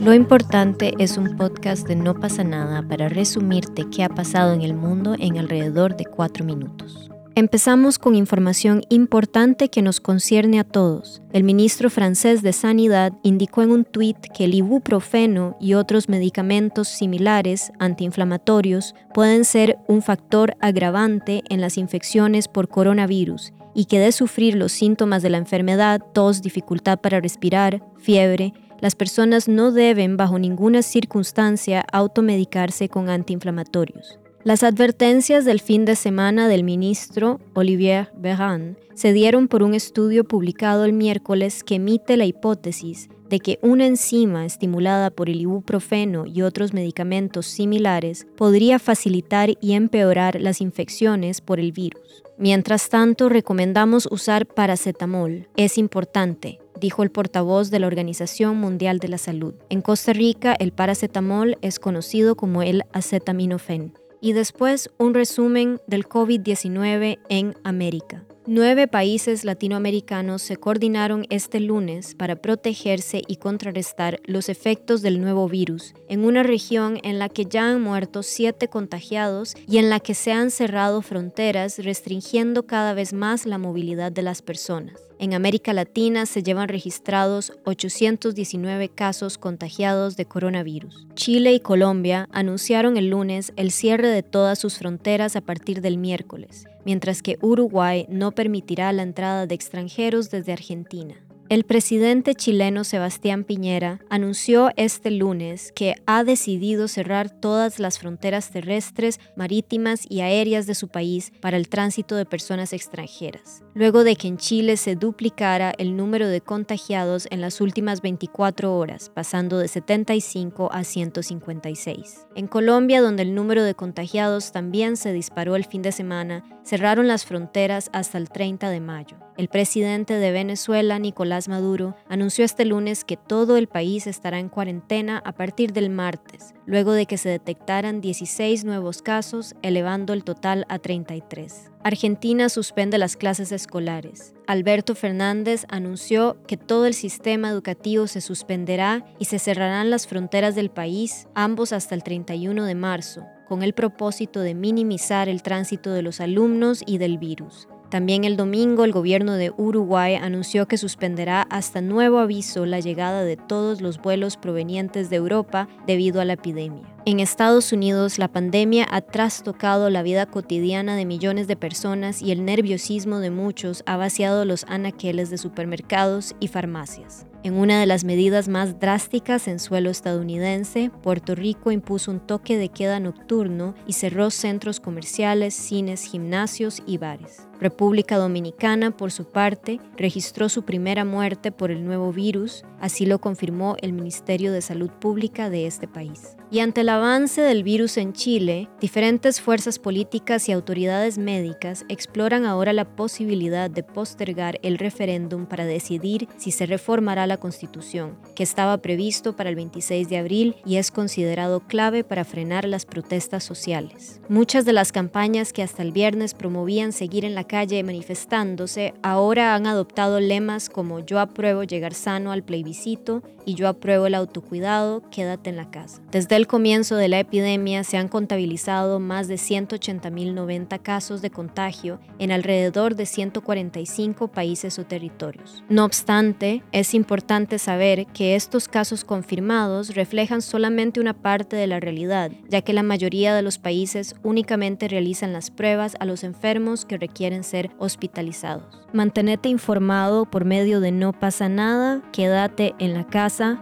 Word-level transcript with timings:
Lo 0.00 0.14
importante 0.14 0.94
es 0.98 1.16
un 1.16 1.36
podcast 1.36 1.88
de 1.88 1.96
No 1.96 2.14
pasa 2.14 2.44
nada 2.44 2.82
para 2.82 3.08
resumirte 3.08 3.84
qué 3.90 4.04
ha 4.04 4.08
pasado 4.08 4.52
en 4.52 4.62
el 4.62 4.74
mundo 4.74 5.16
en 5.18 5.38
alrededor 5.38 5.96
de 5.96 6.04
cuatro 6.04 6.44
minutos. 6.44 7.10
Empezamos 7.36 7.98
con 7.98 8.14
información 8.14 8.82
importante 8.90 9.68
que 9.68 9.82
nos 9.82 10.00
concierne 10.00 10.60
a 10.60 10.64
todos. 10.64 11.20
El 11.32 11.42
ministro 11.42 11.90
francés 11.90 12.42
de 12.42 12.52
Sanidad 12.52 13.12
indicó 13.24 13.62
en 13.62 13.72
un 13.72 13.84
tuit 13.84 14.18
que 14.32 14.44
el 14.44 14.54
ibuprofeno 14.54 15.56
y 15.60 15.74
otros 15.74 16.08
medicamentos 16.08 16.86
similares 16.86 17.72
antiinflamatorios 17.80 18.94
pueden 19.12 19.44
ser 19.44 19.78
un 19.88 20.02
factor 20.02 20.56
agravante 20.60 21.42
en 21.50 21.60
las 21.60 21.76
infecciones 21.76 22.46
por 22.46 22.68
coronavirus 22.68 23.52
y 23.74 23.86
que 23.86 23.98
de 23.98 24.12
sufrir 24.12 24.54
los 24.54 24.72
síntomas 24.72 25.22
de 25.22 25.30
la 25.30 25.38
enfermedad, 25.38 26.00
tos, 26.12 26.42
dificultad 26.42 26.98
para 27.00 27.20
respirar, 27.20 27.82
fiebre, 27.98 28.52
las 28.80 28.94
personas 28.94 29.48
no 29.48 29.72
deben 29.72 30.16
bajo 30.16 30.38
ninguna 30.38 30.82
circunstancia 30.82 31.84
automedicarse 31.92 32.88
con 32.88 33.08
antiinflamatorios. 33.08 34.18
Las 34.42 34.62
advertencias 34.62 35.46
del 35.46 35.60
fin 35.60 35.86
de 35.86 35.96
semana 35.96 36.48
del 36.48 36.64
ministro 36.64 37.40
Olivier 37.54 38.12
Véran 38.14 38.76
se 38.94 39.14
dieron 39.14 39.48
por 39.48 39.62
un 39.62 39.74
estudio 39.74 40.24
publicado 40.24 40.84
el 40.84 40.92
miércoles 40.92 41.64
que 41.64 41.76
emite 41.76 42.18
la 42.18 42.26
hipótesis 42.26 43.08
de 43.34 43.40
que 43.40 43.58
una 43.62 43.84
enzima 43.84 44.46
estimulada 44.46 45.10
por 45.10 45.28
el 45.28 45.40
ibuprofeno 45.40 46.24
y 46.24 46.42
otros 46.42 46.72
medicamentos 46.72 47.46
similares 47.46 48.28
podría 48.36 48.78
facilitar 48.78 49.50
y 49.60 49.72
empeorar 49.72 50.40
las 50.40 50.60
infecciones 50.60 51.40
por 51.40 51.58
el 51.58 51.72
virus. 51.72 52.22
Mientras 52.38 52.88
tanto, 52.90 53.28
recomendamos 53.28 54.06
usar 54.08 54.46
paracetamol. 54.46 55.48
Es 55.56 55.78
importante, 55.78 56.60
dijo 56.80 57.02
el 57.02 57.10
portavoz 57.10 57.72
de 57.72 57.80
la 57.80 57.88
Organización 57.88 58.56
Mundial 58.56 59.00
de 59.00 59.08
la 59.08 59.18
Salud. 59.18 59.54
En 59.68 59.82
Costa 59.82 60.12
Rica, 60.12 60.54
el 60.56 60.70
paracetamol 60.70 61.58
es 61.60 61.80
conocido 61.80 62.36
como 62.36 62.62
el 62.62 62.84
acetaminofén 62.92 63.94
y 64.20 64.32
después 64.32 64.90
un 64.96 65.12
resumen 65.14 65.80
del 65.88 66.04
COVID-19 66.08 67.18
en 67.28 67.56
América. 67.64 68.24
Nueve 68.46 68.88
países 68.88 69.42
latinoamericanos 69.46 70.42
se 70.42 70.58
coordinaron 70.58 71.24
este 71.30 71.60
lunes 71.60 72.14
para 72.14 72.36
protegerse 72.36 73.22
y 73.26 73.36
contrarrestar 73.36 74.20
los 74.26 74.50
efectos 74.50 75.00
del 75.00 75.18
nuevo 75.18 75.48
virus 75.48 75.94
en 76.10 76.26
una 76.26 76.42
región 76.42 76.98
en 77.04 77.18
la 77.18 77.30
que 77.30 77.46
ya 77.46 77.70
han 77.70 77.80
muerto 77.80 78.22
siete 78.22 78.68
contagiados 78.68 79.54
y 79.66 79.78
en 79.78 79.88
la 79.88 79.98
que 79.98 80.12
se 80.12 80.32
han 80.32 80.50
cerrado 80.50 81.00
fronteras 81.00 81.78
restringiendo 81.78 82.66
cada 82.66 82.92
vez 82.92 83.14
más 83.14 83.46
la 83.46 83.56
movilidad 83.56 84.12
de 84.12 84.20
las 84.20 84.42
personas. 84.42 85.00
En 85.18 85.32
América 85.32 85.72
Latina 85.72 86.26
se 86.26 86.42
llevan 86.42 86.68
registrados 86.68 87.50
819 87.64 88.90
casos 88.90 89.38
contagiados 89.38 90.16
de 90.16 90.26
coronavirus. 90.26 91.06
Chile 91.14 91.54
y 91.54 91.60
Colombia 91.60 92.28
anunciaron 92.30 92.98
el 92.98 93.08
lunes 93.08 93.54
el 93.56 93.70
cierre 93.70 94.08
de 94.08 94.22
todas 94.22 94.58
sus 94.58 94.76
fronteras 94.76 95.34
a 95.34 95.40
partir 95.40 95.80
del 95.80 95.96
miércoles, 95.96 96.66
mientras 96.84 97.22
que 97.22 97.38
Uruguay 97.40 98.06
no 98.08 98.32
permitirá 98.32 98.92
la 98.92 99.02
entrada 99.02 99.46
de 99.46 99.54
extranjeros 99.54 100.30
desde 100.30 100.52
Argentina. 100.52 101.23
El 101.54 101.62
presidente 101.62 102.34
chileno 102.34 102.82
Sebastián 102.82 103.44
Piñera 103.44 104.00
anunció 104.10 104.70
este 104.74 105.12
lunes 105.12 105.70
que 105.70 105.94
ha 106.04 106.24
decidido 106.24 106.88
cerrar 106.88 107.30
todas 107.30 107.78
las 107.78 108.00
fronteras 108.00 108.50
terrestres, 108.50 109.20
marítimas 109.36 110.04
y 110.08 110.22
aéreas 110.22 110.66
de 110.66 110.74
su 110.74 110.88
país 110.88 111.32
para 111.40 111.56
el 111.56 111.68
tránsito 111.68 112.16
de 112.16 112.26
personas 112.26 112.72
extranjeras, 112.72 113.62
luego 113.72 114.02
de 114.02 114.16
que 114.16 114.26
en 114.26 114.36
Chile 114.36 114.76
se 114.76 114.96
duplicara 114.96 115.72
el 115.78 115.96
número 115.96 116.26
de 116.26 116.40
contagiados 116.40 117.28
en 117.30 117.40
las 117.40 117.60
últimas 117.60 118.02
24 118.02 118.76
horas, 118.76 119.12
pasando 119.14 119.58
de 119.58 119.68
75 119.68 120.70
a 120.72 120.82
156. 120.82 122.26
En 122.34 122.48
Colombia, 122.48 123.00
donde 123.00 123.22
el 123.22 123.32
número 123.32 123.62
de 123.62 123.76
contagiados 123.76 124.50
también 124.50 124.96
se 124.96 125.12
disparó 125.12 125.54
el 125.54 125.66
fin 125.66 125.82
de 125.82 125.92
semana, 125.92 126.42
cerraron 126.64 127.06
las 127.06 127.24
fronteras 127.24 127.90
hasta 127.92 128.18
el 128.18 128.28
30 128.28 128.70
de 128.70 128.80
mayo. 128.80 129.18
El 129.36 129.48
presidente 129.48 130.14
de 130.14 130.30
Venezuela, 130.30 131.00
Nicolás 131.00 131.43
Maduro, 131.48 131.96
anunció 132.08 132.44
este 132.44 132.64
lunes 132.64 133.04
que 133.04 133.16
todo 133.16 133.56
el 133.56 133.66
país 133.66 134.06
estará 134.06 134.38
en 134.38 134.48
cuarentena 134.48 135.22
a 135.24 135.32
partir 135.32 135.72
del 135.72 135.90
martes, 135.90 136.54
luego 136.66 136.92
de 136.92 137.06
que 137.06 137.18
se 137.18 137.28
detectaran 137.28 138.00
16 138.00 138.64
nuevos 138.64 139.02
casos, 139.02 139.54
elevando 139.62 140.12
el 140.12 140.24
total 140.24 140.64
a 140.68 140.78
33. 140.78 141.70
Argentina 141.82 142.48
suspende 142.48 142.96
las 142.96 143.16
clases 143.16 143.52
escolares. 143.52 144.34
Alberto 144.46 144.94
Fernández 144.94 145.66
anunció 145.68 146.38
que 146.46 146.56
todo 146.56 146.86
el 146.86 146.94
sistema 146.94 147.50
educativo 147.50 148.06
se 148.06 148.20
suspenderá 148.20 149.04
y 149.18 149.26
se 149.26 149.38
cerrarán 149.38 149.90
las 149.90 150.06
fronteras 150.06 150.54
del 150.54 150.70
país, 150.70 151.28
ambos 151.34 151.72
hasta 151.72 151.94
el 151.94 152.02
31 152.02 152.64
de 152.64 152.74
marzo, 152.74 153.26
con 153.46 153.62
el 153.62 153.74
propósito 153.74 154.40
de 154.40 154.54
minimizar 154.54 155.28
el 155.28 155.42
tránsito 155.42 155.92
de 155.92 156.02
los 156.02 156.20
alumnos 156.20 156.82
y 156.86 156.98
del 156.98 157.18
virus. 157.18 157.68
También 157.88 158.24
el 158.24 158.36
domingo 158.36 158.84
el 158.84 158.92
gobierno 158.92 159.34
de 159.34 159.52
Uruguay 159.56 160.14
anunció 160.14 160.66
que 160.66 160.78
suspenderá 160.78 161.42
hasta 161.42 161.80
nuevo 161.80 162.18
aviso 162.18 162.66
la 162.66 162.80
llegada 162.80 163.24
de 163.24 163.36
todos 163.36 163.80
los 163.80 163.98
vuelos 163.98 164.36
provenientes 164.36 165.10
de 165.10 165.16
Europa 165.16 165.68
debido 165.86 166.20
a 166.20 166.24
la 166.24 166.32
epidemia. 166.34 166.93
En 167.06 167.20
Estados 167.20 167.70
Unidos, 167.74 168.18
la 168.18 168.28
pandemia 168.28 168.86
ha 168.90 169.02
trastocado 169.02 169.90
la 169.90 170.02
vida 170.02 170.24
cotidiana 170.24 170.96
de 170.96 171.04
millones 171.04 171.46
de 171.46 171.54
personas 171.54 172.22
y 172.22 172.32
el 172.32 172.46
nerviosismo 172.46 173.18
de 173.18 173.28
muchos 173.28 173.82
ha 173.84 173.98
vaciado 173.98 174.46
los 174.46 174.64
anaqueles 174.68 175.28
de 175.28 175.36
supermercados 175.36 176.34
y 176.40 176.48
farmacias. 176.48 177.26
En 177.44 177.58
una 177.58 177.78
de 177.78 177.84
las 177.84 178.04
medidas 178.04 178.48
más 178.48 178.80
drásticas 178.80 179.48
en 179.48 179.58
suelo 179.58 179.90
estadounidense, 179.90 180.90
Puerto 181.02 181.34
Rico 181.34 181.70
impuso 181.70 182.10
un 182.10 182.20
toque 182.20 182.56
de 182.56 182.70
queda 182.70 183.00
nocturno 183.00 183.74
y 183.86 183.92
cerró 183.92 184.30
centros 184.30 184.80
comerciales, 184.80 185.52
cines, 185.52 186.04
gimnasios 186.04 186.82
y 186.86 186.96
bares. 186.96 187.46
República 187.60 188.16
Dominicana, 188.16 188.96
por 188.96 189.12
su 189.12 189.26
parte, 189.26 189.78
registró 189.98 190.48
su 190.48 190.64
primera 190.64 191.04
muerte 191.04 191.52
por 191.52 191.70
el 191.70 191.84
nuevo 191.84 192.12
virus, 192.14 192.64
así 192.80 193.04
lo 193.04 193.20
confirmó 193.20 193.76
el 193.82 193.92
Ministerio 193.92 194.50
de 194.50 194.62
Salud 194.62 194.90
Pública 194.90 195.50
de 195.50 195.66
este 195.66 195.86
país. 195.86 196.36
Y 196.50 196.60
ante 196.60 196.80
el 196.80 196.88
avance 196.94 197.42
del 197.42 197.64
virus 197.64 197.96
en 197.96 198.12
Chile, 198.12 198.68
diferentes 198.80 199.40
fuerzas 199.40 199.80
políticas 199.80 200.48
y 200.48 200.52
autoridades 200.52 201.18
médicas 201.18 201.84
exploran 201.88 202.46
ahora 202.46 202.72
la 202.72 202.84
posibilidad 202.84 203.68
de 203.68 203.82
postergar 203.82 204.60
el 204.62 204.78
referéndum 204.78 205.46
para 205.46 205.64
decidir 205.64 206.28
si 206.36 206.52
se 206.52 206.66
reformará 206.66 207.26
la 207.26 207.38
Constitución, 207.38 208.16
que 208.36 208.44
estaba 208.44 208.78
previsto 208.78 209.34
para 209.34 209.50
el 209.50 209.56
26 209.56 210.08
de 210.08 210.18
abril 210.18 210.56
y 210.64 210.76
es 210.76 210.92
considerado 210.92 211.60
clave 211.60 212.04
para 212.04 212.24
frenar 212.24 212.64
las 212.64 212.86
protestas 212.86 213.42
sociales. 213.42 214.20
Muchas 214.28 214.64
de 214.64 214.72
las 214.72 214.92
campañas 214.92 215.52
que 215.52 215.62
hasta 215.62 215.82
el 215.82 215.90
viernes 215.90 216.34
promovían 216.34 216.92
seguir 216.92 217.24
en 217.24 217.34
la 217.34 217.44
calle 217.44 217.82
manifestándose 217.82 218.94
ahora 219.02 219.56
han 219.56 219.66
adoptado 219.66 220.20
lemas 220.20 220.68
como 220.68 221.00
yo 221.00 221.18
apruebo 221.18 221.64
llegar 221.64 221.92
sano 221.92 222.30
al 222.30 222.44
plebiscito 222.44 223.22
y 223.44 223.54
yo 223.54 223.68
apruebo 223.68 224.06
el 224.06 224.14
autocuidado, 224.14 225.02
quédate 225.10 225.50
en 225.50 225.56
la 225.56 225.70
casa. 225.70 226.00
Desde 226.10 226.36
el 226.36 226.46
comienzo 226.46 226.96
de 226.96 227.08
la 227.08 227.20
epidemia 227.20 227.84
se 227.84 227.96
han 227.96 228.08
contabilizado 228.08 229.00
más 229.00 229.28
de 229.28 229.36
180.090 229.36 230.80
casos 230.80 231.22
de 231.22 231.30
contagio 231.30 232.00
en 232.18 232.32
alrededor 232.32 232.94
de 232.94 233.06
145 233.06 234.28
países 234.28 234.78
o 234.78 234.84
territorios. 234.84 235.62
No 235.68 235.84
obstante, 235.84 236.62
es 236.72 236.94
importante 236.94 237.58
saber 237.58 238.06
que 238.06 238.34
estos 238.34 238.68
casos 238.68 239.04
confirmados 239.04 239.94
reflejan 239.94 240.42
solamente 240.42 241.00
una 241.00 241.14
parte 241.14 241.56
de 241.56 241.66
la 241.66 241.80
realidad, 241.80 242.30
ya 242.48 242.62
que 242.62 242.72
la 242.72 242.82
mayoría 242.82 243.34
de 243.34 243.42
los 243.42 243.58
países 243.58 244.14
únicamente 244.22 244.88
realizan 244.88 245.32
las 245.32 245.50
pruebas 245.50 245.96
a 246.00 246.04
los 246.04 246.24
enfermos 246.24 246.84
que 246.84 246.98
requieren 246.98 247.44
ser 247.44 247.70
hospitalizados. 247.78 248.84
Mantenete 248.92 249.48
informado 249.48 250.24
por 250.24 250.44
medio 250.44 250.80
de 250.80 250.92
No 250.92 251.12
pasa 251.12 251.48
nada, 251.48 252.02
quédate 252.12 252.74
en 252.78 252.94
la 252.94 253.04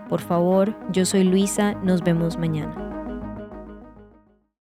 por 0.09 0.21
favor. 0.21 0.75
Yo 0.93 1.05
soy 1.05 1.25
Luisa, 1.25 1.75
nos 1.83 2.03
vemos 2.03 2.37
mañana. 2.37 2.82